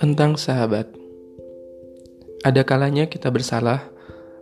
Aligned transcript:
Tentang 0.00 0.32
sahabat, 0.40 0.88
ada 2.40 2.64
kalanya 2.64 3.04
kita 3.04 3.28
bersalah, 3.28 3.84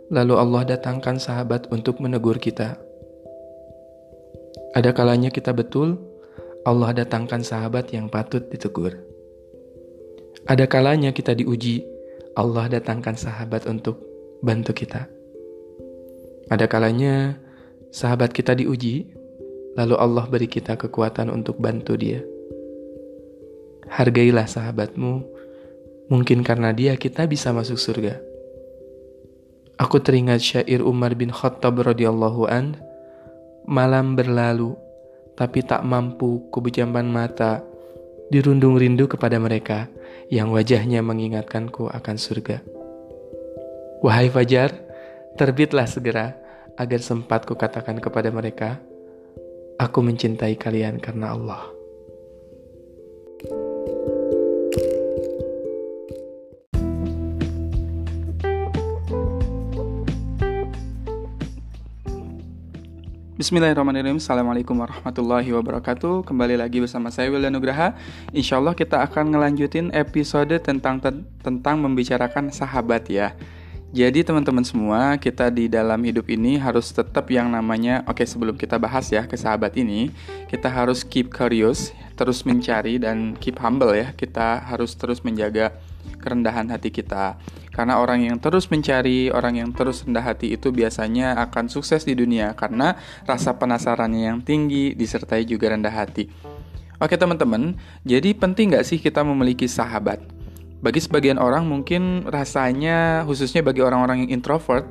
lalu 0.07 0.39
Allah 0.39 0.63
datangkan 0.63 1.19
sahabat 1.19 1.67
untuk 1.67 1.99
menegur 1.99 2.39
kita. 2.39 2.79
Ada 4.71 4.95
kalanya 4.95 5.27
kita 5.27 5.51
betul, 5.51 5.99
Allah 6.63 6.95
datangkan 6.95 7.43
sahabat 7.43 7.91
yang 7.91 8.07
patut 8.07 8.47
ditegur. 8.47 9.03
Ada 10.47 10.63
kalanya 10.63 11.11
kita 11.11 11.35
diuji, 11.35 11.83
Allah 12.39 12.71
datangkan 12.71 13.19
sahabat 13.19 13.67
untuk 13.67 13.99
bantu 14.39 14.71
kita. 14.71 15.11
Ada 16.47 16.71
kalanya 16.71 17.35
sahabat 17.91 18.31
kita 18.31 18.55
diuji, 18.55 19.11
lalu 19.75 19.99
Allah 19.99 20.23
beri 20.23 20.47
kita 20.47 20.79
kekuatan 20.79 21.27
untuk 21.27 21.59
bantu 21.59 21.99
dia. 21.99 22.23
Hargailah 23.91 24.47
sahabatmu, 24.47 25.38
mungkin 26.09 26.41
karena 26.41 26.73
dia 26.73 26.97
kita 26.97 27.29
bisa 27.29 27.53
masuk 27.53 27.77
surga. 27.77 28.17
Aku 29.79 30.03
teringat 30.03 30.43
syair 30.43 30.83
Umar 30.83 31.15
bin 31.15 31.31
Khattab 31.31 31.79
radhiyallahu 31.79 32.51
an, 32.51 32.75
malam 33.63 34.17
berlalu, 34.17 34.75
tapi 35.39 35.63
tak 35.63 35.87
mampu 35.87 36.51
kubejaman 36.51 37.07
mata, 37.07 37.63
dirundung 38.27 38.75
rindu 38.75 39.07
kepada 39.07 39.39
mereka 39.39 39.87
yang 40.27 40.51
wajahnya 40.51 40.99
mengingatkanku 40.99 41.87
akan 41.87 42.15
surga. 42.19 42.59
Wahai 44.03 44.27
Fajar, 44.27 44.75
terbitlah 45.39 45.87
segera 45.87 46.35
agar 46.75 46.99
sempat 46.99 47.47
kukatakan 47.47 48.03
kepada 48.03 48.27
mereka, 48.35 48.83
aku 49.79 50.03
mencintai 50.03 50.59
kalian 50.59 50.99
karena 50.99 51.31
Allah. 51.31 51.78
Bismillahirrahmanirrahim. 63.39 64.19
Assalamualaikum 64.19 64.75
warahmatullahi 64.75 65.47
wabarakatuh. 65.55 66.27
Kembali 66.27 66.59
lagi 66.59 66.83
bersama 66.83 67.07
saya 67.07 67.31
Wildan 67.31 67.55
Nugraha. 67.55 67.95
Insya 68.35 68.59
Allah 68.59 68.75
kita 68.75 68.99
akan 68.99 69.31
ngelanjutin 69.31 69.95
episode 69.95 70.51
tentang 70.59 70.99
tentang 71.39 71.79
membicarakan 71.79 72.51
sahabat 72.51 73.07
ya 73.07 73.31
Jadi 73.89 74.21
teman-teman 74.21 74.61
semua 74.61 75.17
kita 75.17 75.49
di 75.49 75.65
dalam 75.65 75.97
hidup 76.05 76.29
ini 76.29 76.61
harus 76.61 76.93
tetap 76.93 77.25
yang 77.33 77.49
namanya 77.49 78.05
Oke 78.05 78.21
sebelum 78.21 78.53
kita 78.53 78.77
bahas 78.77 79.09
ya 79.09 79.25
ke 79.25 79.33
sahabat 79.33 79.73
ini 79.81 80.13
Kita 80.45 80.69
harus 80.69 81.01
keep 81.01 81.33
curious 81.33 81.89
Terus 82.13 82.45
mencari 82.45 83.01
dan 83.01 83.33
keep 83.41 83.57
humble 83.57 83.97
ya 83.97 84.13
Kita 84.13 84.61
harus 84.61 84.93
terus 84.93 85.25
menjaga 85.25 85.73
kerendahan 86.21 86.69
hati 86.69 86.93
kita 86.93 87.39
karena 87.69 87.95
orang 87.95 88.27
yang 88.27 88.35
terus 88.43 88.67
mencari, 88.67 89.31
orang 89.31 89.55
yang 89.55 89.71
terus 89.71 90.03
rendah 90.03 90.25
hati 90.25 90.51
itu 90.51 90.67
biasanya 90.67 91.39
akan 91.47 91.71
sukses 91.71 92.03
di 92.03 92.11
dunia 92.11 92.51
karena 92.51 92.99
rasa 93.23 93.55
penasarannya 93.55 94.27
yang 94.27 94.39
tinggi 94.43 94.91
disertai 94.99 95.47
juga 95.47 95.71
rendah 95.71 95.93
hati. 95.93 96.27
Oke 96.99 97.15
teman-teman, 97.15 97.79
jadi 98.03 98.35
penting 98.35 98.75
nggak 98.75 98.83
sih 98.83 98.99
kita 98.99 99.23
memiliki 99.23 99.63
sahabat? 99.63 100.38
Bagi 100.79 101.03
sebagian 101.03 101.35
orang 101.35 101.67
mungkin 101.67 102.23
rasanya, 102.27 103.27
khususnya 103.27 103.59
bagi 103.59 103.83
orang-orang 103.83 104.23
yang 104.23 104.39
introvert, 104.39 104.87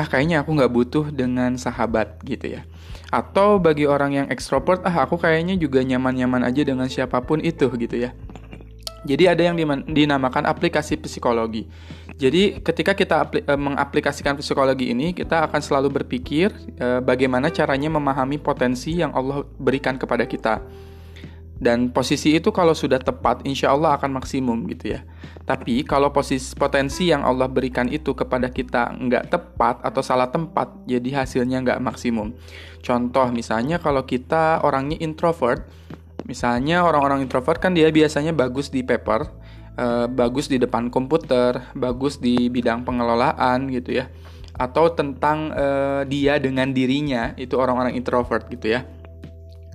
ah 0.00 0.08
kayaknya 0.08 0.40
aku 0.40 0.56
nggak 0.56 0.72
butuh 0.72 1.06
dengan 1.12 1.60
sahabat 1.60 2.20
gitu 2.24 2.56
ya. 2.56 2.64
Atau 3.12 3.60
bagi 3.60 3.84
orang 3.84 4.16
yang 4.16 4.26
ekstrovert, 4.32 4.84
ah 4.88 5.04
aku 5.04 5.20
kayaknya 5.20 5.60
juga 5.60 5.84
nyaman-nyaman 5.84 6.44
aja 6.48 6.64
dengan 6.64 6.88
siapa 6.88 7.20
pun 7.20 7.44
itu 7.44 7.68
gitu 7.76 7.96
ya. 8.08 8.16
Jadi 9.06 9.24
ada 9.30 9.42
yang 9.44 9.56
dinamakan 9.86 10.48
aplikasi 10.48 10.98
psikologi. 10.98 11.70
Jadi 12.18 12.58
ketika 12.58 12.98
kita 12.98 13.30
e, 13.30 13.54
mengaplikasikan 13.54 14.34
psikologi 14.34 14.90
ini, 14.90 15.14
kita 15.14 15.46
akan 15.46 15.62
selalu 15.62 16.02
berpikir 16.02 16.50
e, 16.74 16.98
bagaimana 16.98 17.46
caranya 17.54 17.86
memahami 17.94 18.42
potensi 18.42 18.98
yang 18.98 19.14
Allah 19.14 19.46
berikan 19.56 19.94
kepada 19.94 20.26
kita. 20.26 20.58
Dan 21.58 21.90
posisi 21.90 22.38
itu 22.38 22.54
kalau 22.54 22.70
sudah 22.70 23.02
tepat, 23.02 23.42
insya 23.42 23.74
Allah 23.74 23.98
akan 23.98 24.22
maksimum 24.22 24.62
gitu 24.70 24.94
ya. 24.94 25.02
Tapi 25.42 25.82
kalau 25.82 26.14
posisi 26.14 26.54
potensi 26.54 27.10
yang 27.10 27.26
Allah 27.26 27.50
berikan 27.50 27.90
itu 27.90 28.14
kepada 28.14 28.46
kita 28.48 28.94
nggak 28.94 29.26
tepat 29.26 29.82
atau 29.82 30.02
salah 30.02 30.30
tempat, 30.30 30.70
jadi 30.86 31.26
hasilnya 31.26 31.58
nggak 31.66 31.82
maksimum. 31.82 32.30
Contoh 32.78 33.26
misalnya 33.34 33.82
kalau 33.82 34.06
kita 34.06 34.62
orangnya 34.62 35.02
introvert, 35.02 35.66
Misalnya 36.28 36.84
orang-orang 36.84 37.24
introvert 37.24 37.56
kan 37.56 37.72
dia 37.72 37.88
biasanya 37.88 38.36
bagus 38.36 38.68
di 38.68 38.84
paper, 38.84 39.32
uh, 39.80 40.04
bagus 40.12 40.52
di 40.52 40.60
depan 40.60 40.92
komputer, 40.92 41.72
bagus 41.72 42.20
di 42.20 42.52
bidang 42.52 42.84
pengelolaan 42.84 43.72
gitu 43.72 43.96
ya. 43.96 44.12
Atau 44.52 44.92
tentang 44.92 45.56
uh, 45.56 46.04
dia 46.04 46.36
dengan 46.36 46.68
dirinya 46.68 47.32
itu 47.40 47.56
orang-orang 47.56 47.96
introvert 47.96 48.44
gitu 48.52 48.76
ya. 48.76 48.84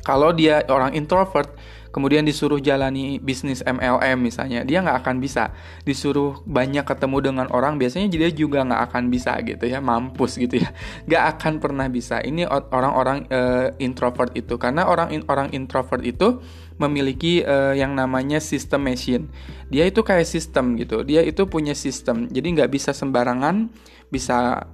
Kalau 0.03 0.35
dia 0.35 0.67
orang 0.67 0.91
introvert, 0.99 1.55
kemudian 1.95 2.27
disuruh 2.27 2.59
jalani 2.59 3.23
bisnis 3.23 3.63
MLM 3.63 4.19
misalnya, 4.19 4.67
dia 4.67 4.83
nggak 4.83 4.99
akan 4.99 5.23
bisa. 5.23 5.55
Disuruh 5.87 6.43
banyak 6.43 6.83
ketemu 6.83 7.17
dengan 7.23 7.47
orang, 7.55 7.79
biasanya 7.79 8.11
dia 8.11 8.27
juga 8.35 8.67
nggak 8.67 8.91
akan 8.91 9.07
bisa 9.07 9.39
gitu 9.47 9.63
ya, 9.63 9.79
mampus 9.79 10.35
gitu 10.35 10.59
ya, 10.59 10.75
nggak 11.07 11.23
akan 11.39 11.53
pernah 11.63 11.87
bisa. 11.87 12.19
Ini 12.19 12.51
orang-orang 12.51 13.31
uh, 13.31 13.71
introvert 13.79 14.35
itu, 14.35 14.59
karena 14.59 14.91
orang 14.91 15.15
orang 15.31 15.55
introvert 15.55 16.03
itu 16.03 16.43
memiliki 16.75 17.39
uh, 17.47 17.71
yang 17.71 17.95
namanya 17.95 18.43
sistem 18.43 18.83
machine. 18.83 19.31
Dia 19.71 19.87
itu 19.87 20.03
kayak 20.03 20.27
sistem 20.27 20.75
gitu, 20.75 21.07
dia 21.07 21.23
itu 21.23 21.47
punya 21.47 21.71
sistem, 21.71 22.27
jadi 22.27 22.43
nggak 22.59 22.71
bisa 22.75 22.91
sembarangan 22.91 23.71
bisa 24.11 24.67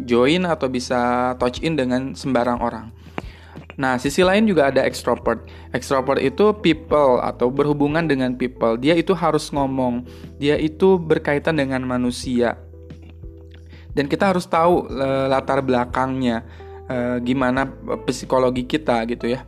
join 0.00 0.48
atau 0.48 0.70
bisa 0.72 1.34
touch 1.36 1.60
in 1.66 1.74
dengan 1.74 2.14
sembarang 2.14 2.62
orang. 2.62 3.07
Nah, 3.78 3.94
sisi 3.96 4.26
lain 4.26 4.46
juga 4.46 4.68
ada 4.74 4.82
extrovert. 4.82 5.46
Extrovert 5.70 6.18
itu 6.18 6.50
people 6.58 7.22
atau 7.22 7.46
berhubungan 7.48 8.06
dengan 8.06 8.34
people. 8.34 8.74
Dia 8.74 8.98
itu 8.98 9.14
harus 9.14 9.50
ngomong. 9.54 10.02
Dia 10.42 10.58
itu 10.58 10.98
berkaitan 10.98 11.58
dengan 11.58 11.86
manusia. 11.86 12.58
Dan 13.94 14.10
kita 14.10 14.30
harus 14.30 14.46
tahu 14.46 14.86
e, 14.90 15.08
latar 15.26 15.62
belakangnya 15.62 16.46
e, 16.86 17.18
gimana 17.22 17.66
psikologi 18.06 18.62
kita 18.66 19.02
gitu 19.10 19.26
ya 19.26 19.42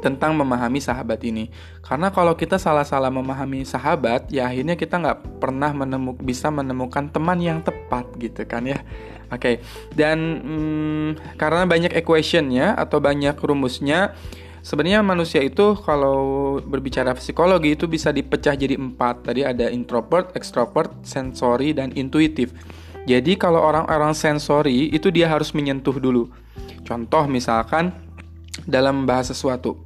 tentang 0.00 0.36
memahami 0.36 0.78
sahabat 0.82 1.22
ini. 1.24 1.48
Karena 1.80 2.10
kalau 2.10 2.34
kita 2.34 2.58
salah-salah 2.60 3.08
memahami 3.08 3.62
sahabat, 3.64 4.28
ya 4.28 4.46
akhirnya 4.50 4.74
kita 4.74 4.98
nggak 4.98 5.40
pernah 5.40 5.70
menemuk 5.72 6.20
bisa 6.20 6.50
menemukan 6.52 7.08
teman 7.10 7.38
yang 7.40 7.58
tepat 7.62 8.06
gitu 8.18 8.44
kan 8.44 8.66
ya. 8.66 8.82
Oke, 9.26 9.34
okay. 9.34 9.54
dan 9.98 10.18
hmm, 10.38 11.34
karena 11.34 11.66
banyak 11.66 11.92
equationnya 11.98 12.78
atau 12.78 13.02
banyak 13.02 13.34
rumusnya, 13.42 14.14
sebenarnya 14.62 15.02
manusia 15.02 15.42
itu 15.42 15.74
kalau 15.82 16.58
berbicara 16.62 17.10
psikologi 17.18 17.74
itu 17.74 17.90
bisa 17.90 18.14
dipecah 18.14 18.54
jadi 18.54 18.78
empat. 18.78 19.26
Tadi 19.26 19.42
ada 19.42 19.66
introvert, 19.66 20.30
extrovert, 20.38 20.94
sensory, 21.02 21.74
dan 21.74 21.90
intuitif. 21.98 22.54
Jadi 23.06 23.38
kalau 23.38 23.62
orang-orang 23.62 24.14
sensory 24.14 24.90
itu 24.90 25.10
dia 25.14 25.30
harus 25.30 25.54
menyentuh 25.54 25.98
dulu. 25.98 26.30
Contoh 26.86 27.26
misalkan 27.26 27.94
dalam 28.66 29.06
bahasa 29.06 29.34
sesuatu. 29.34 29.78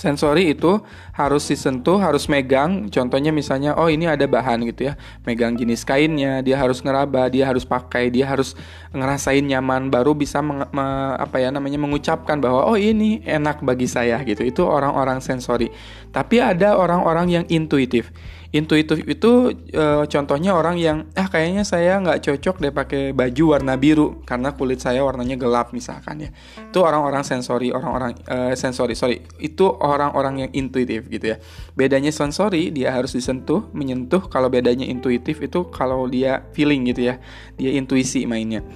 Sensori 0.00 0.56
itu 0.56 0.80
harus 1.12 1.44
disentuh, 1.44 2.00
harus 2.00 2.24
megang. 2.32 2.88
Contohnya 2.88 3.36
misalnya, 3.36 3.76
oh 3.76 3.92
ini 3.92 4.08
ada 4.08 4.24
bahan 4.24 4.64
gitu 4.64 4.88
ya, 4.88 4.96
megang 5.28 5.60
jenis 5.60 5.84
kainnya, 5.84 6.40
dia 6.40 6.56
harus 6.56 6.80
ngeraba, 6.80 7.28
dia 7.28 7.44
harus 7.44 7.68
pakai, 7.68 8.08
dia 8.08 8.24
harus 8.24 8.56
ngerasain 8.96 9.44
nyaman, 9.44 9.92
baru 9.92 10.16
bisa 10.16 10.40
meng, 10.40 10.64
me, 10.72 10.86
apa 11.20 11.44
ya 11.44 11.52
namanya 11.52 11.76
mengucapkan 11.76 12.40
bahwa 12.40 12.64
oh 12.64 12.80
ini 12.80 13.20
enak 13.28 13.60
bagi 13.60 13.84
saya 13.84 14.16
gitu. 14.24 14.40
Itu 14.40 14.64
orang-orang 14.64 15.20
sensori. 15.20 15.68
Tapi 16.08 16.40
ada 16.40 16.80
orang-orang 16.80 17.26
yang 17.28 17.44
intuitif 17.52 18.08
intuitif 18.50 19.06
itu 19.06 19.54
e, 19.70 19.84
contohnya 20.10 20.58
orang 20.58 20.74
yang 20.74 21.06
ah 21.14 21.30
kayaknya 21.30 21.62
saya 21.62 22.02
nggak 22.02 22.18
cocok 22.18 22.56
deh 22.58 22.72
pakai 22.74 23.02
baju 23.14 23.44
warna 23.54 23.78
biru 23.78 24.26
karena 24.26 24.50
kulit 24.58 24.82
saya 24.82 25.06
warnanya 25.06 25.38
gelap 25.38 25.70
misalkan 25.70 26.26
ya. 26.26 26.30
Itu 26.58 26.82
orang-orang 26.82 27.22
sensori 27.22 27.70
orang-orang 27.70 28.18
e, 28.26 28.58
sensori 28.58 28.98
sorry. 28.98 29.22
Itu 29.38 29.70
orang-orang 29.78 30.46
yang 30.46 30.50
intuitif 30.50 31.06
gitu 31.06 31.34
ya. 31.34 31.36
Bedanya 31.78 32.10
sensori 32.10 32.74
dia 32.74 32.90
harus 32.90 33.14
disentuh 33.14 33.70
menyentuh. 33.70 34.26
Kalau 34.26 34.50
bedanya 34.50 34.84
intuitif 34.84 35.38
itu 35.38 35.70
kalau 35.70 36.10
dia 36.10 36.42
feeling 36.50 36.90
gitu 36.90 37.14
ya. 37.14 37.22
Dia 37.54 37.70
intuisi 37.78 38.26
mainnya 38.26 38.66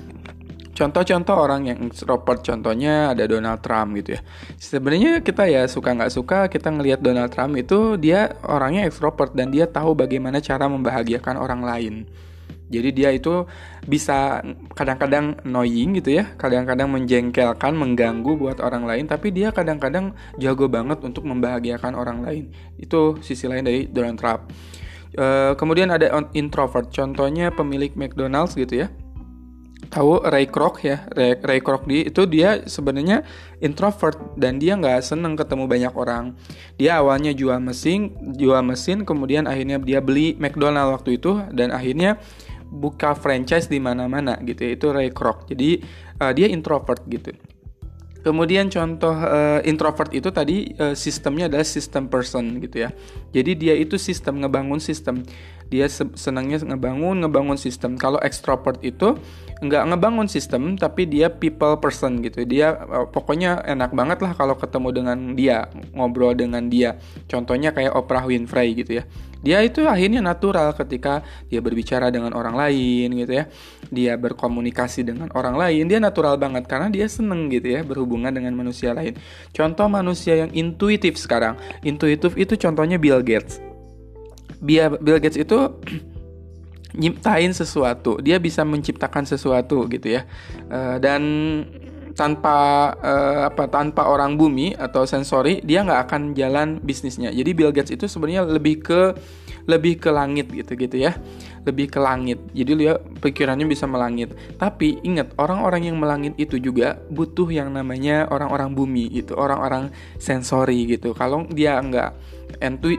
contoh-contoh 0.74 1.36
orang 1.38 1.70
yang 1.70 1.78
extrovert 1.86 2.42
contohnya 2.42 3.14
ada 3.14 3.24
Donald 3.30 3.62
Trump 3.62 3.94
gitu 3.96 4.18
ya 4.18 4.20
sebenarnya 4.58 5.22
kita 5.22 5.46
ya 5.46 5.64
suka 5.70 5.94
nggak 5.94 6.12
suka 6.12 6.38
kita 6.50 6.68
ngelihat 6.74 7.00
Donald 7.00 7.30
Trump 7.30 7.54
itu 7.54 7.94
dia 7.96 8.34
orangnya 8.42 8.84
extrovert 8.90 9.32
dan 9.32 9.54
dia 9.54 9.70
tahu 9.70 9.94
bagaimana 9.94 10.42
cara 10.42 10.66
membahagiakan 10.66 11.38
orang 11.38 11.62
lain 11.62 11.94
jadi 12.74 12.90
dia 12.90 13.10
itu 13.12 13.44
bisa 13.84 14.40
kadang-kadang 14.72 15.36
annoying 15.44 16.00
gitu 16.00 16.16
ya, 16.16 16.32
kadang-kadang 16.40 16.88
menjengkelkan, 16.88 17.76
mengganggu 17.76 18.34
buat 18.40 18.58
orang 18.64 18.88
lain, 18.88 19.04
tapi 19.04 19.30
dia 19.30 19.52
kadang-kadang 19.52 20.16
jago 20.40 20.66
banget 20.66 21.04
untuk 21.04 21.28
membahagiakan 21.28 21.92
orang 21.92 22.24
lain. 22.24 22.44
Itu 22.80 23.20
sisi 23.20 23.44
lain 23.46 23.68
dari 23.68 23.84
Donald 23.86 24.16
Trump. 24.16 24.48
Uh, 25.14 25.54
kemudian 25.54 25.92
ada 25.94 26.10
introvert, 26.34 26.90
contohnya 26.90 27.52
pemilik 27.52 27.92
McDonald's 27.94 28.56
gitu 28.56 28.82
ya. 28.82 28.88
Tahu 29.94 30.26
Ray 30.26 30.50
Kroc 30.50 30.82
ya, 30.82 31.06
Ray, 31.14 31.38
Ray 31.38 31.62
Kroc 31.62 31.86
di 31.86 32.10
itu 32.10 32.26
dia 32.26 32.66
sebenarnya 32.66 33.22
introvert 33.62 34.18
dan 34.34 34.58
dia 34.58 34.74
nggak 34.74 35.06
seneng 35.06 35.38
ketemu 35.38 35.70
banyak 35.70 35.94
orang. 35.94 36.34
Dia 36.74 36.98
awalnya 36.98 37.30
jual 37.30 37.62
mesin, 37.62 38.10
jual 38.34 38.58
mesin, 38.66 39.06
kemudian 39.06 39.46
akhirnya 39.46 39.78
dia 39.78 40.02
beli 40.02 40.34
McDonald 40.34 40.98
waktu 40.98 41.22
itu 41.22 41.46
dan 41.54 41.70
akhirnya 41.70 42.18
buka 42.74 43.14
franchise 43.14 43.70
di 43.70 43.78
mana-mana 43.78 44.34
gitu 44.42 44.66
ya. 44.66 44.70
Itu 44.74 44.90
Ray 44.90 45.14
Kroc. 45.14 45.46
Jadi 45.46 45.78
uh, 46.18 46.34
dia 46.34 46.50
introvert 46.50 46.98
gitu. 47.06 47.30
Kemudian 48.24 48.72
contoh 48.72 49.12
uh, 49.12 49.60
introvert 49.68 50.08
itu 50.16 50.32
tadi 50.32 50.72
uh, 50.80 50.96
sistemnya 50.96 51.52
adalah 51.52 51.68
sistem 51.68 52.08
person 52.08 52.56
gitu 52.64 52.88
ya. 52.88 52.90
Jadi 53.36 53.52
dia 53.52 53.74
itu 53.76 54.00
sistem 54.00 54.40
ngebangun 54.40 54.80
sistem. 54.80 55.20
Dia 55.68 55.88
senangnya 55.92 56.64
ngebangun 56.64 57.20
ngebangun 57.20 57.60
sistem. 57.60 58.00
Kalau 58.00 58.16
extrovert 58.24 58.80
itu 58.80 59.20
nggak 59.64 59.84
ngebangun 59.92 60.28
sistem 60.28 60.76
tapi 60.76 61.06
dia 61.08 61.30
people 61.30 61.78
person 61.78 62.20
gitu 62.20 62.44
dia 62.44 62.74
uh, 62.84 63.06
pokoknya 63.08 63.64
enak 63.64 63.96
banget 63.96 64.18
lah 64.20 64.36
kalau 64.36 64.58
ketemu 64.58 64.88
dengan 64.90 65.18
dia 65.32 65.70
ngobrol 65.96 66.36
dengan 66.36 66.66
dia 66.66 67.00
contohnya 67.30 67.70
kayak 67.70 67.94
Oprah 67.94 68.26
Winfrey 68.28 68.74
gitu 68.76 69.00
ya 69.00 69.04
dia 69.44 69.60
itu 69.60 69.84
akhirnya 69.84 70.24
natural 70.24 70.72
ketika 70.72 71.20
dia 71.52 71.60
berbicara 71.60 72.08
dengan 72.08 72.32
orang 72.32 72.56
lain 72.56 73.12
gitu 73.12 73.32
ya. 73.36 73.44
Dia 73.92 74.16
berkomunikasi 74.16 75.04
dengan 75.04 75.28
orang 75.36 75.60
lain 75.60 75.84
dia 75.84 76.00
natural 76.00 76.40
banget 76.40 76.64
karena 76.64 76.88
dia 76.88 77.04
seneng 77.04 77.52
gitu 77.52 77.76
ya 77.76 77.84
berhubungan 77.84 78.32
dengan 78.32 78.56
manusia 78.56 78.96
lain. 78.96 79.20
Contoh 79.52 79.84
manusia 79.92 80.40
yang 80.40 80.50
intuitif 80.56 81.20
sekarang. 81.20 81.60
Intuitif 81.84 82.32
itu 82.40 82.56
contohnya 82.56 82.96
Bill 82.96 83.20
Gates. 83.20 83.60
Bill 84.64 85.20
Gates 85.20 85.36
itu 85.36 85.58
nyiptain 87.00 87.50
sesuatu, 87.50 88.22
dia 88.22 88.38
bisa 88.38 88.62
menciptakan 88.62 89.26
sesuatu 89.26 89.84
gitu 89.90 90.14
ya. 90.14 90.22
Uh, 90.70 90.96
dan 91.02 91.22
tanpa 92.14 92.90
uh, 93.02 93.50
apa 93.50 93.66
tanpa 93.66 94.06
orang 94.06 94.38
bumi 94.38 94.72
atau 94.78 95.02
sensori 95.04 95.58
dia 95.66 95.82
nggak 95.82 96.00
akan 96.08 96.22
jalan 96.32 96.68
bisnisnya. 96.80 97.34
Jadi 97.34 97.50
Bill 97.52 97.74
Gates 97.74 97.90
itu 97.90 98.06
sebenarnya 98.06 98.46
lebih 98.46 98.80
ke 98.80 99.00
lebih 99.64 100.00
ke 100.00 100.10
langit 100.12 100.52
gitu 100.52 100.76
gitu 100.76 100.96
ya. 100.96 101.16
Lebih 101.64 101.88
ke 101.88 102.00
langit. 102.00 102.36
Jadi 102.52 102.72
dia 102.76 103.00
pikirannya 103.00 103.64
bisa 103.64 103.88
melangit. 103.88 104.36
Tapi 104.60 105.00
ingat 105.00 105.32
orang-orang 105.40 105.88
yang 105.88 105.96
melangit 105.96 106.36
itu 106.36 106.60
juga 106.60 107.00
butuh 107.08 107.48
yang 107.48 107.72
namanya 107.72 108.28
orang-orang 108.28 108.76
bumi 108.76 109.08
itu 109.08 109.32
orang-orang 109.32 109.88
sensori 110.20 110.84
gitu. 110.92 111.16
Kalau 111.16 111.48
dia 111.48 111.80
nggak 111.80 112.12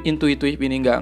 intuitif 0.03 0.57
ini 0.59 0.81
nggak 0.81 0.99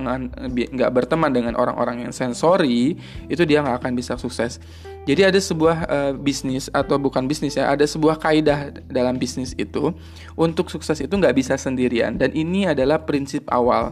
nggak 0.51 0.91
berteman 0.91 1.31
dengan 1.31 1.55
orang-orang 1.55 2.05
yang 2.05 2.13
sensori 2.13 2.95
itu 3.31 3.43
dia 3.47 3.63
nggak 3.63 3.79
akan 3.79 3.93
bisa 3.95 4.19
sukses. 4.19 4.59
Jadi 5.03 5.27
ada 5.27 5.35
sebuah 5.35 5.77
uh, 5.91 6.13
bisnis 6.15 6.71
atau 6.71 6.95
bukan 6.95 7.27
bisnis 7.27 7.59
ya 7.59 7.67
ada 7.75 7.83
sebuah 7.83 8.23
kaidah 8.23 8.71
dalam 8.87 9.19
bisnis 9.19 9.51
itu. 9.59 9.91
Untuk 10.39 10.71
sukses 10.71 10.99
itu 11.03 11.11
nggak 11.11 11.35
bisa 11.35 11.59
sendirian. 11.59 12.15
Dan 12.15 12.31
ini 12.31 12.67
adalah 12.67 13.03
prinsip 13.03 13.43
awal 13.51 13.91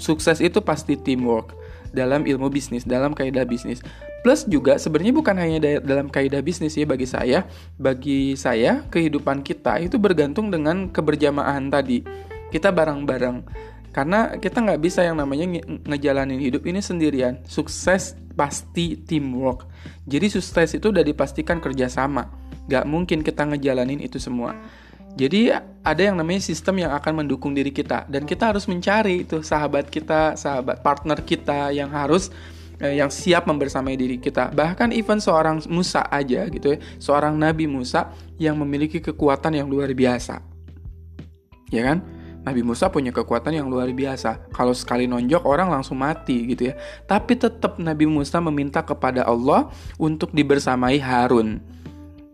Sukses 0.00 0.40
itu 0.40 0.64
pasti 0.64 0.96
teamwork 0.96 1.52
dalam 1.92 2.24
ilmu 2.24 2.48
bisnis, 2.48 2.88
dalam 2.88 3.12
kaidah 3.12 3.44
bisnis. 3.44 3.84
Plus 4.24 4.48
juga 4.48 4.80
sebenarnya 4.80 5.14
bukan 5.16 5.36
hanya 5.36 5.58
dalam 5.80 6.08
kaidah 6.08 6.40
bisnis 6.40 6.76
ya 6.76 6.88
bagi 6.88 7.04
saya, 7.04 7.44
bagi 7.76 8.32
saya 8.36 8.84
kehidupan 8.88 9.44
kita 9.44 9.80
itu 9.80 10.00
bergantung 10.00 10.48
dengan 10.48 10.88
keberjamahan 10.88 11.68
tadi. 11.68 12.04
Kita 12.48 12.72
bareng-bareng. 12.72 13.68
Karena 13.90 14.38
kita 14.38 14.62
nggak 14.62 14.80
bisa 14.80 15.02
yang 15.02 15.18
namanya 15.18 15.50
nge 15.50 15.62
ngejalanin 15.82 16.38
hidup 16.38 16.62
ini 16.64 16.78
sendirian. 16.78 17.42
Sukses 17.44 18.14
pasti 18.38 18.94
teamwork. 18.96 19.66
Jadi 20.06 20.30
sukses 20.30 20.78
itu 20.78 20.94
udah 20.94 21.02
dipastikan 21.02 21.58
kerjasama. 21.58 22.30
Gak 22.70 22.86
mungkin 22.86 23.26
kita 23.26 23.42
ngejalanin 23.50 23.98
itu 23.98 24.22
semua. 24.22 24.54
Jadi 25.18 25.50
ada 25.80 26.02
yang 26.02 26.14
namanya 26.14 26.44
sistem 26.44 26.86
yang 26.86 26.92
akan 26.94 27.24
mendukung 27.24 27.56
diri 27.56 27.74
kita 27.74 28.06
dan 28.06 28.28
kita 28.28 28.54
harus 28.54 28.68
mencari 28.70 29.26
itu 29.26 29.42
sahabat 29.42 29.90
kita, 29.90 30.38
sahabat 30.38 30.84
partner 30.84 31.18
kita 31.24 31.74
yang 31.74 31.90
harus 31.90 32.30
eh, 32.78 33.00
yang 33.00 33.10
siap 33.10 33.48
membersamai 33.48 33.98
diri 33.98 34.16
kita. 34.22 34.54
Bahkan 34.54 34.94
even 34.94 35.18
seorang 35.18 35.64
Musa 35.66 36.06
aja 36.08 36.46
gitu 36.46 36.76
ya, 36.76 36.78
seorang 37.02 37.34
Nabi 37.34 37.66
Musa 37.66 38.12
yang 38.38 38.54
memiliki 38.60 39.02
kekuatan 39.02 39.58
yang 39.58 39.66
luar 39.66 39.90
biasa. 39.92 40.40
Ya 41.70 41.82
kan? 41.86 42.02
Nabi 42.40 42.64
Musa 42.64 42.88
punya 42.88 43.12
kekuatan 43.12 43.52
yang 43.52 43.68
luar 43.68 43.92
biasa. 43.92 44.48
Kalau 44.56 44.72
sekali 44.72 45.04
nonjok 45.04 45.44
orang 45.44 45.68
langsung 45.68 46.00
mati 46.00 46.48
gitu 46.48 46.72
ya. 46.72 46.74
Tapi 47.04 47.36
tetap 47.36 47.76
Nabi 47.76 48.08
Musa 48.08 48.40
meminta 48.40 48.80
kepada 48.80 49.28
Allah 49.28 49.68
untuk 50.00 50.32
dibersamai 50.32 50.96
Harun. 50.96 51.60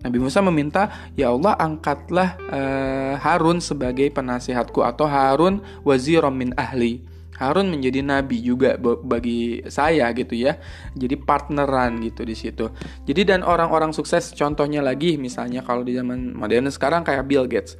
Nabi 0.05 0.19
Musa 0.21 0.45
meminta, 0.45 1.13
"Ya 1.17 1.33
Allah, 1.33 1.57
angkatlah 1.57 2.37
uh, 2.53 3.15
Harun 3.21 3.65
sebagai 3.65 4.13
penasihatku 4.13 4.85
atau 4.85 5.09
Harun 5.09 5.65
wazirom 5.83 6.35
min 6.37 6.53
ahli." 6.55 7.17
Harun 7.37 7.69
menjadi 7.69 8.01
nabi 8.01 8.41
juga 8.41 8.81
bagi 8.81 9.61
saya 9.69 10.09
gitu 10.17 10.33
ya. 10.33 10.57
Jadi 10.97 11.21
partneran 11.21 12.01
gitu 12.01 12.25
di 12.25 12.33
situ. 12.33 12.73
Jadi 13.05 13.29
dan 13.29 13.45
orang-orang 13.45 13.93
sukses 13.93 14.33
contohnya 14.33 14.81
lagi 14.81 15.21
misalnya 15.21 15.61
kalau 15.61 15.85
di 15.85 15.93
zaman 15.93 16.33
modern 16.33 16.73
sekarang 16.73 17.05
kayak 17.05 17.29
Bill 17.29 17.45
Gates. 17.45 17.77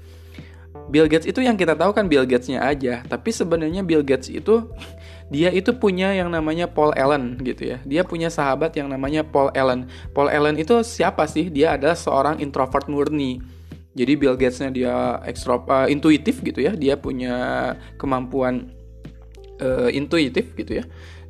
Bill 0.87 1.09
Gates 1.11 1.27
itu 1.27 1.43
yang 1.43 1.59
kita 1.59 1.75
tahu 1.75 1.91
kan 1.97 2.07
Bill 2.07 2.29
Gatesnya 2.29 2.63
aja, 2.63 3.03
tapi 3.09 3.35
sebenarnya 3.35 3.83
Bill 3.83 4.07
Gates 4.07 4.31
itu 4.31 4.71
dia 5.27 5.51
itu 5.51 5.75
punya 5.75 6.15
yang 6.15 6.31
namanya 6.31 6.71
Paul 6.71 6.95
Allen 6.95 7.35
gitu 7.43 7.75
ya. 7.75 7.83
Dia 7.83 8.07
punya 8.07 8.31
sahabat 8.31 8.79
yang 8.79 8.87
namanya 8.87 9.27
Paul 9.27 9.51
Allen. 9.59 9.91
Paul 10.15 10.31
Allen 10.31 10.55
itu 10.55 10.79
siapa 10.87 11.27
sih? 11.27 11.51
Dia 11.51 11.75
adalah 11.75 11.99
seorang 11.99 12.39
introvert 12.39 12.87
murni. 12.87 13.43
Jadi 13.97 14.13
Bill 14.15 14.39
Gatesnya 14.39 14.71
dia 14.71 14.95
ekstro 15.27 15.67
uh, 15.67 15.91
intuitif 15.91 16.45
gitu 16.47 16.63
ya. 16.63 16.79
Dia 16.79 16.95
punya 16.95 17.35
kemampuan 17.99 18.71
uh, 19.59 19.91
intuitif 19.91 20.55
gitu 20.55 20.79
ya. 20.79 20.85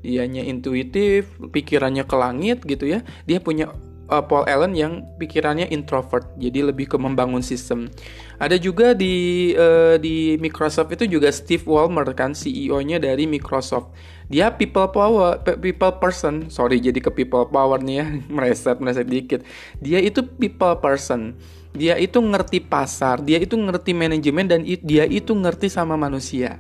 Dianya 0.05 0.45
intuitif, 0.45 1.33
pikirannya 1.41 2.05
ke 2.05 2.17
langit 2.21 2.59
gitu 2.69 2.85
ya. 2.85 3.01
Dia 3.25 3.41
punya 3.41 3.73
uh, 4.11 4.25
Paul 4.25 4.47
Allen 4.47 4.73
yang 4.75 5.07
pikirannya 5.19 5.71
introvert, 5.71 6.31
jadi 6.39 6.71
lebih 6.71 6.91
ke 6.91 6.97
membangun 6.99 7.43
sistem. 7.43 7.91
Ada 8.39 8.59
juga 8.61 8.93
di 8.93 9.53
uh, 9.57 9.99
di 9.99 10.37
Microsoft 10.39 10.93
itu 10.95 11.07
juga 11.07 11.33
Steve 11.33 11.65
Ballmer 11.65 12.07
kan 12.15 12.35
CEO-nya 12.35 13.03
dari 13.03 13.25
Microsoft. 13.25 13.95
Dia 14.27 14.51
people 14.51 14.91
power, 14.91 15.39
people 15.63 15.93
person. 16.03 16.51
Sorry, 16.51 16.83
jadi 16.83 16.99
ke 16.99 17.11
people 17.15 17.47
power 17.47 17.79
nih 17.79 17.97
ya, 18.03 18.07
mereset 18.35 18.79
mereset 18.83 19.07
dikit. 19.07 19.41
Dia 19.79 20.03
itu 20.03 20.23
people 20.25 20.79
person. 20.83 21.39
Dia 21.77 22.01
itu 22.01 22.17
ngerti 22.25 22.65
pasar, 22.65 23.21
dia 23.21 23.37
itu 23.37 23.53
ngerti 23.53 23.93
manajemen 23.93 24.49
dan 24.49 24.65
dia 24.65 25.05
itu 25.05 25.37
ngerti 25.37 25.69
sama 25.69 25.93
manusia. 25.93 26.57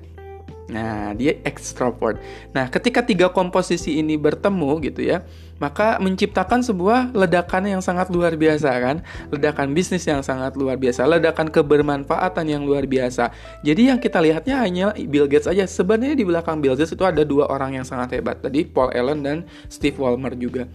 Nah, 0.66 1.14
dia 1.14 1.38
extrovert. 1.46 2.18
Nah, 2.50 2.66
ketika 2.66 2.98
tiga 3.06 3.30
komposisi 3.30 4.02
ini 4.02 4.18
bertemu 4.18 4.82
gitu 4.82 4.98
ya, 4.98 5.22
maka 5.62 5.96
menciptakan 6.02 6.60
sebuah 6.60 7.14
ledakan 7.14 7.70
yang 7.70 7.82
sangat 7.82 8.10
luar 8.10 8.34
biasa 8.34 8.70
kan, 8.82 8.96
ledakan 9.30 9.72
bisnis 9.72 10.02
yang 10.04 10.26
sangat 10.26 10.58
luar 10.58 10.74
biasa, 10.74 11.06
ledakan 11.06 11.54
kebermanfaatan 11.54 12.50
yang 12.50 12.66
luar 12.66 12.82
biasa. 12.84 13.30
Jadi 13.62 13.94
yang 13.94 14.02
kita 14.02 14.18
lihatnya 14.18 14.58
hanya 14.58 14.90
Bill 14.92 15.30
Gates 15.30 15.46
aja. 15.46 15.70
Sebenarnya 15.70 16.18
di 16.18 16.26
belakang 16.26 16.58
Bill 16.58 16.74
Gates 16.74 16.92
itu 16.92 17.06
ada 17.06 17.22
dua 17.22 17.46
orang 17.46 17.78
yang 17.78 17.86
sangat 17.86 18.18
hebat. 18.18 18.42
Tadi 18.42 18.66
Paul 18.66 18.90
Allen 18.90 19.22
dan 19.22 19.36
Steve 19.70 19.94
Ballmer 19.94 20.34
juga. 20.34 20.66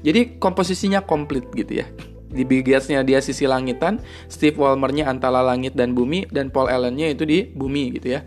Jadi 0.00 0.38
komposisinya 0.38 1.02
komplit 1.04 1.50
gitu 1.52 1.82
ya 1.82 1.86
di 2.30 2.46
Bill 2.46 2.62
Gates-nya 2.62 3.02
dia 3.02 3.18
sisi 3.18 3.42
langitan, 3.42 3.98
Steve 4.30 4.54
Ballmer-nya 4.54 5.10
antara 5.10 5.42
langit 5.42 5.74
dan 5.74 5.98
bumi, 5.98 6.30
dan 6.30 6.48
Paul 6.48 6.70
Allen-nya 6.70 7.10
itu 7.10 7.26
di 7.26 7.42
bumi 7.50 7.98
gitu 7.98 8.14
ya. 8.14 8.22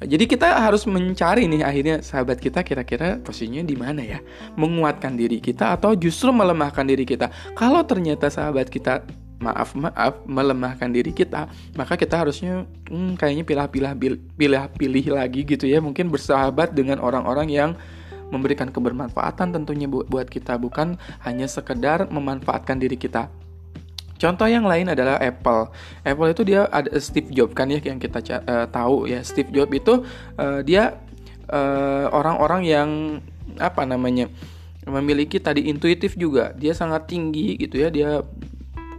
Jadi 0.00 0.24
kita 0.24 0.64
harus 0.64 0.88
mencari 0.88 1.44
nih 1.44 1.60
akhirnya 1.60 1.96
sahabat 2.00 2.40
kita 2.40 2.64
kira-kira 2.64 3.20
posisinya 3.20 3.60
di 3.60 3.76
mana 3.76 4.00
ya? 4.00 4.18
Menguatkan 4.56 5.12
diri 5.12 5.44
kita 5.44 5.76
atau 5.76 5.92
justru 5.92 6.32
melemahkan 6.32 6.88
diri 6.88 7.04
kita. 7.04 7.28
Kalau 7.52 7.84
ternyata 7.84 8.32
sahabat 8.32 8.72
kita 8.72 9.04
maaf 9.44 9.76
maaf 9.76 10.24
melemahkan 10.24 10.88
diri 10.88 11.12
kita, 11.12 11.52
maka 11.76 12.00
kita 12.00 12.16
harusnya 12.16 12.64
hmm, 12.88 13.20
kayaknya 13.20 13.44
pilih-pilih 13.44 13.92
pilih-pilih 14.40 15.06
lagi 15.12 15.44
gitu 15.44 15.68
ya. 15.68 15.84
Mungkin 15.84 16.08
bersahabat 16.08 16.72
dengan 16.72 16.96
orang-orang 17.04 17.52
yang 17.52 17.70
memberikan 18.32 18.72
kebermanfaatan 18.72 19.52
tentunya 19.52 19.84
buat 19.90 20.32
kita 20.32 20.56
bukan 20.56 20.96
hanya 21.28 21.44
sekedar 21.44 22.08
memanfaatkan 22.08 22.80
diri 22.80 22.96
kita. 22.96 23.28
Contoh 24.20 24.44
yang 24.44 24.68
lain 24.68 24.92
adalah 24.92 25.16
Apple. 25.16 25.72
Apple 26.04 26.28
itu 26.28 26.42
dia 26.44 26.68
ada 26.68 26.92
Steve 27.00 27.32
Jobs 27.32 27.56
kan 27.56 27.72
ya 27.72 27.80
yang 27.80 27.96
kita 27.96 28.20
uh, 28.20 28.68
tahu 28.68 29.08
ya. 29.08 29.24
Steve 29.24 29.48
Jobs 29.48 29.72
itu 29.72 30.04
uh, 30.36 30.60
dia 30.60 31.00
eh, 31.50 32.06
orang-orang 32.12 32.62
uh, 32.62 32.68
yang 32.68 32.88
apa 33.58 33.82
namanya 33.82 34.28
memiliki 34.84 35.40
tadi 35.40 35.72
intuitif 35.72 36.20
juga. 36.20 36.52
Dia 36.52 36.76
sangat 36.76 37.08
tinggi 37.08 37.56
gitu 37.56 37.80
ya. 37.80 37.88
Dia 37.88 38.20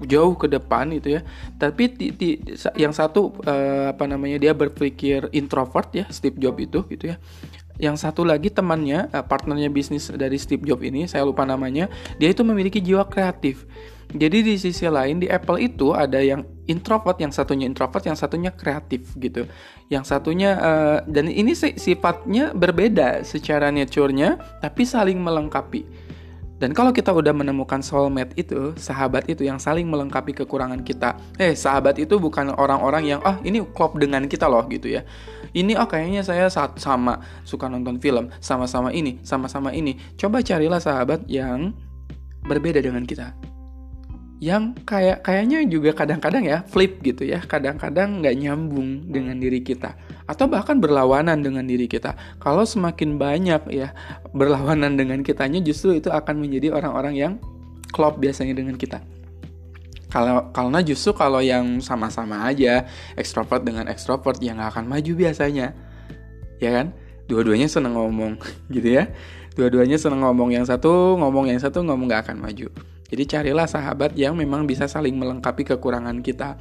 jauh 0.09 0.33
ke 0.33 0.49
depan 0.49 0.89
gitu 0.97 1.15
ya. 1.15 1.21
Tapi 1.61 1.93
ti, 1.93 2.09
ti, 2.17 2.41
yang 2.73 2.89
satu 2.89 3.37
uh, 3.45 3.93
apa 3.93 4.09
namanya 4.09 4.41
dia 4.41 4.57
berpikir 4.57 5.29
introvert 5.37 5.93
ya 5.93 6.09
Steve 6.09 6.41
Jobs 6.41 6.65
itu 6.65 6.81
gitu 6.89 7.13
ya 7.13 7.21
yang 7.81 7.97
satu 7.97 8.21
lagi 8.21 8.53
temannya, 8.53 9.09
partnernya 9.25 9.73
bisnis 9.73 10.13
dari 10.13 10.37
Steve 10.37 10.61
Jobs 10.61 10.85
ini, 10.85 11.09
saya 11.09 11.25
lupa 11.25 11.49
namanya, 11.49 11.89
dia 12.21 12.29
itu 12.29 12.45
memiliki 12.45 12.77
jiwa 12.77 13.09
kreatif. 13.09 13.65
Jadi 14.11 14.43
di 14.43 14.55
sisi 14.59 14.83
lain 14.91 15.23
di 15.23 15.27
Apple 15.31 15.63
itu 15.63 15.95
ada 15.95 16.19
yang 16.19 16.43
introvert, 16.67 17.15
yang 17.23 17.31
satunya 17.31 17.63
introvert, 17.63 18.03
yang 18.03 18.19
satunya 18.19 18.51
kreatif 18.51 19.15
gitu. 19.15 19.47
Yang 19.87 20.11
satunya 20.11 20.51
uh, 20.59 20.97
dan 21.07 21.31
ini 21.31 21.55
sifatnya 21.55 22.51
berbeda 22.51 23.23
secara 23.23 23.71
nature-nya 23.71 24.39
tapi 24.59 24.83
saling 24.83 25.19
melengkapi. 25.19 26.11
Dan 26.61 26.77
kalau 26.77 26.93
kita 26.93 27.09
udah 27.09 27.33
menemukan 27.33 27.81
soulmate 27.81 28.37
itu, 28.37 28.77
sahabat 28.77 29.25
itu 29.25 29.41
yang 29.41 29.57
saling 29.57 29.89
melengkapi 29.89 30.29
kekurangan 30.29 30.85
kita. 30.85 31.17
Eh, 31.41 31.57
sahabat 31.57 31.97
itu 31.97 32.21
bukan 32.21 32.53
orang-orang 32.53 33.17
yang 33.17 33.19
oh, 33.25 33.33
ini 33.41 33.65
klop 33.73 33.97
dengan 33.97 34.29
kita 34.29 34.45
loh 34.45 34.61
gitu 34.69 34.93
ya. 34.93 35.01
Ini 35.57 35.73
oh 35.81 35.89
kayaknya 35.89 36.21
saya 36.21 36.45
saat 36.53 36.77
sama 36.77 37.17
suka 37.49 37.65
nonton 37.65 37.97
film, 37.97 38.29
sama-sama 38.37 38.93
ini, 38.93 39.17
sama-sama 39.25 39.73
ini. 39.73 39.97
Coba 40.21 40.45
carilah 40.45 40.77
sahabat 40.77 41.25
yang 41.25 41.73
berbeda 42.45 42.77
dengan 42.77 43.09
kita 43.09 43.50
yang 44.41 44.73
kayak 44.73 45.21
kayaknya 45.21 45.61
juga 45.69 45.93
kadang-kadang 45.93 46.41
ya 46.41 46.65
flip 46.65 46.97
gitu 47.05 47.29
ya. 47.29 47.45
Kadang-kadang 47.45 48.25
nggak 48.25 48.35
nyambung 48.41 49.05
dengan 49.13 49.37
diri 49.37 49.61
kita. 49.61 49.93
Atau 50.25 50.49
bahkan 50.49 50.81
berlawanan 50.81 51.45
dengan 51.45 51.61
diri 51.69 51.85
kita. 51.85 52.17
Kalau 52.41 52.65
semakin 52.65 53.21
banyak 53.21 53.69
ya 53.69 53.93
berlawanan 54.33 54.97
dengan 54.97 55.21
kitanya 55.21 55.61
justru 55.61 55.93
itu 56.01 56.09
akan 56.09 56.41
menjadi 56.41 56.73
orang-orang 56.73 57.13
yang 57.13 57.33
klop 57.93 58.17
biasanya 58.17 58.57
dengan 58.57 58.81
kita. 58.81 59.05
Kalau 60.09 60.49
karena 60.49 60.81
justru 60.81 61.13
kalau 61.13 61.39
yang 61.39 61.77
sama-sama 61.77 62.41
aja 62.49 62.89
ekstrovert 63.13 63.61
dengan 63.61 63.85
ekstrovert 63.93 64.41
yang 64.41 64.57
nggak 64.57 64.73
akan 64.73 64.89
maju 64.89 65.11
biasanya. 65.21 65.77
Ya 66.57 66.81
kan? 66.81 66.97
Dua-duanya 67.29 67.69
seneng 67.69 67.93
ngomong 67.93 68.41
gitu 68.73 68.89
ya. 68.89 69.05
Dua-duanya 69.53 70.01
seneng 70.01 70.25
ngomong 70.25 70.49
yang 70.49 70.65
satu 70.65 71.13
ngomong 71.21 71.45
yang 71.53 71.61
satu 71.61 71.85
ngomong 71.85 72.09
nggak 72.09 72.25
akan 72.25 72.41
maju 72.41 72.90
jadi 73.11 73.23
carilah 73.27 73.67
sahabat 73.67 74.15
yang 74.15 74.39
memang 74.39 74.63
bisa 74.63 74.87
saling 74.87 75.19
melengkapi 75.19 75.67
kekurangan 75.67 76.23
kita. 76.23 76.55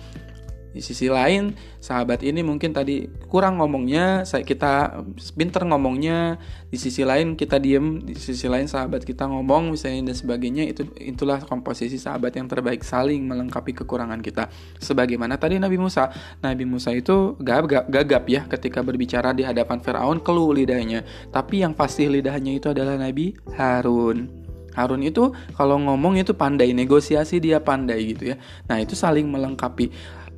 Di 0.71 0.79
sisi 0.79 1.11
lain, 1.11 1.51
sahabat 1.83 2.23
ini 2.23 2.47
mungkin 2.47 2.71
tadi 2.71 3.11
kurang 3.27 3.59
ngomongnya, 3.59 4.23
kita 4.23 5.03
pinter 5.35 5.67
ngomongnya. 5.67 6.39
Di 6.71 6.79
sisi 6.79 7.03
lain 7.03 7.35
kita 7.35 7.59
diem, 7.59 7.99
di 8.07 8.15
sisi 8.15 8.47
lain 8.47 8.71
sahabat 8.71 9.03
kita 9.03 9.27
ngomong 9.27 9.75
misalnya 9.75 10.15
dan 10.15 10.17
sebagainya. 10.19 10.71
Itu 10.71 10.87
itulah 10.95 11.43
komposisi 11.43 11.99
sahabat 11.99 12.39
yang 12.39 12.47
terbaik 12.47 12.87
saling 12.87 13.27
melengkapi 13.27 13.83
kekurangan 13.83 14.23
kita. 14.23 14.47
Sebagaimana 14.79 15.43
tadi 15.43 15.59
Nabi 15.59 15.75
Musa, 15.75 16.15
Nabi 16.39 16.63
Musa 16.63 16.95
itu 16.95 17.35
gagap, 17.43 17.91
gagap 17.91 18.31
ya 18.31 18.47
ketika 18.47 18.87
berbicara 18.87 19.35
di 19.35 19.43
hadapan 19.43 19.83
Firaun 19.83 20.23
keluh 20.23 20.55
lidahnya. 20.55 21.03
Tapi 21.35 21.67
yang 21.67 21.75
pasti 21.75 22.07
lidahnya 22.07 22.55
itu 22.55 22.71
adalah 22.71 22.95
Nabi 22.95 23.35
Harun. 23.59 24.40
Harun 24.75 25.03
itu 25.03 25.35
kalau 25.55 25.77
ngomong 25.79 26.19
itu 26.21 26.35
pandai, 26.35 26.71
negosiasi 26.75 27.43
dia 27.43 27.59
pandai 27.63 28.15
gitu 28.15 28.35
ya. 28.35 28.37
Nah 28.71 28.79
itu 28.83 28.95
saling 28.95 29.27
melengkapi. 29.27 29.91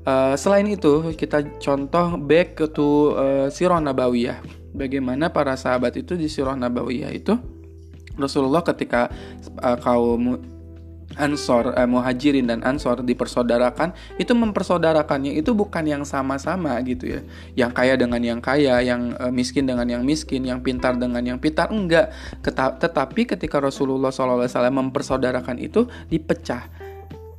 Uh, 0.02 0.34
selain 0.34 0.66
itu 0.66 1.14
kita 1.14 1.46
contoh 1.62 2.18
back 2.18 2.58
ke 2.58 2.66
tuh 2.70 3.14
uh, 3.14 3.46
Sirah 3.52 3.78
Nabawiyah. 3.78 4.42
Bagaimana 4.72 5.28
para 5.28 5.54
sahabat 5.54 5.94
itu 6.00 6.16
di 6.16 6.26
Sirah 6.26 6.56
Nabawiyah 6.56 7.12
itu 7.12 7.36
Rasulullah 8.16 8.64
ketika 8.64 9.08
uh, 9.60 9.78
kaum 9.80 10.40
Ansor, 11.16 11.76
eh, 11.76 11.88
Muhajirin 11.88 12.48
dan 12.48 12.60
Ansor 12.66 13.00
dipersaudarakan, 13.04 13.94
itu 14.16 14.32
mempersaudarakannya 14.32 15.36
itu 15.36 15.52
bukan 15.56 15.84
yang 15.86 16.04
sama-sama 16.04 16.76
gitu 16.84 17.18
ya. 17.18 17.20
Yang 17.54 17.72
kaya 17.72 17.94
dengan 17.96 18.22
yang 18.22 18.40
kaya, 18.42 18.82
yang 18.84 19.14
eh, 19.16 19.32
miskin 19.32 19.64
dengan 19.64 19.88
yang 19.88 20.02
miskin, 20.02 20.44
yang 20.44 20.60
pintar 20.60 20.98
dengan 20.98 21.22
yang 21.24 21.38
pintar, 21.38 21.70
enggak. 21.70 22.10
Tetapi 22.44 23.36
ketika 23.36 23.62
Rasulullah 23.62 24.10
SAW 24.10 24.48
mempersaudarakan 24.72 25.56
itu 25.62 25.86
dipecah 26.08 26.81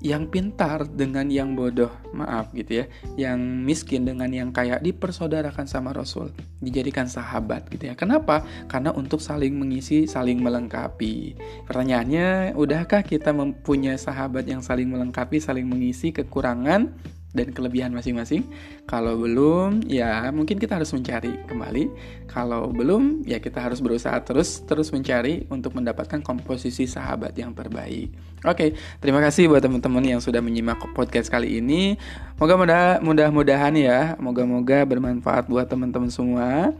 yang 0.03 0.27
pintar 0.27 0.83
dengan 0.83 1.31
yang 1.31 1.55
bodoh, 1.55 1.89
maaf 2.11 2.51
gitu 2.51 2.83
ya, 2.83 2.85
yang 3.15 3.39
miskin 3.39 4.03
dengan 4.03 4.27
yang 4.35 4.51
kaya 4.51 4.75
dipersaudarakan 4.83 5.63
sama 5.63 5.95
Rasul, 5.95 6.35
dijadikan 6.59 7.07
sahabat 7.07 7.71
gitu 7.71 7.87
ya. 7.87 7.95
Kenapa? 7.95 8.43
Karena 8.67 8.91
untuk 8.91 9.23
saling 9.23 9.55
mengisi, 9.55 10.03
saling 10.03 10.43
melengkapi. 10.43 11.39
Pertanyaannya, 11.63 12.51
udahkah 12.59 12.99
kita 13.07 13.31
mempunyai 13.31 13.95
sahabat 13.95 14.43
yang 14.43 14.59
saling 14.59 14.91
melengkapi, 14.91 15.39
saling 15.39 15.63
mengisi 15.63 16.11
kekurangan 16.11 16.91
dan 17.33 17.49
kelebihan 17.51 17.91
masing-masing. 17.91 18.45
Kalau 18.85 19.17
belum, 19.17 19.83
ya 19.89 20.29
mungkin 20.29 20.61
kita 20.61 20.77
harus 20.77 20.93
mencari 20.93 21.33
kembali. 21.49 21.89
Kalau 22.29 22.69
belum, 22.69 23.25
ya 23.25 23.41
kita 23.41 23.59
harus 23.59 23.81
berusaha 23.81 24.15
terus 24.21 24.61
terus 24.63 24.93
mencari 24.93 25.49
untuk 25.49 25.73
mendapatkan 25.73 26.21
komposisi 26.21 26.85
sahabat 26.85 27.33
yang 27.35 27.51
terbaik. 27.57 28.13
Oke, 28.45 28.77
terima 29.01 29.19
kasih 29.19 29.49
buat 29.49 29.65
teman-teman 29.65 30.03
yang 30.05 30.21
sudah 30.21 30.39
menyimak 30.39 30.79
podcast 30.93 31.27
kali 31.33 31.57
ini. 31.59 31.97
Moga 32.37 32.55
mudah-mudahan 33.01 33.73
ya, 33.75 34.13
moga-moga 34.21 34.85
bermanfaat 34.85 35.49
buat 35.49 35.65
teman-teman 35.65 36.13
semua 36.13 36.75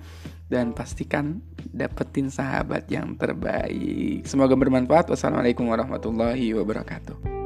dan 0.52 0.70
pastikan 0.70 1.42
dapetin 1.74 2.30
sahabat 2.30 2.86
yang 2.92 3.18
terbaik. 3.18 4.22
Semoga 4.28 4.54
bermanfaat. 4.54 5.10
Wassalamualaikum 5.10 5.66
warahmatullahi 5.66 6.54
wabarakatuh. 6.54 7.43